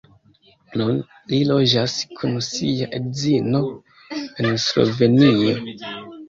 [0.81, 0.95] Nun
[1.33, 3.61] li loĝas kun sia edzino
[4.23, 5.55] en Slovenio.